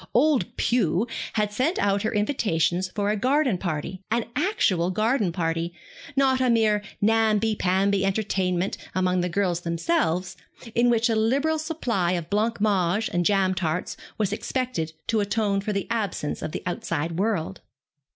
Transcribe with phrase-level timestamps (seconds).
[0.15, 5.75] 'Old Pew,' had sent out her invitations for a garden party, an actual garden party
[6.15, 10.35] not a mere namby pamby entertainment among the girls themselves,
[10.73, 15.61] in which a liberal supply of blanc mange and jam tarts was expected to atone
[15.61, 17.61] for the absence of the outside world.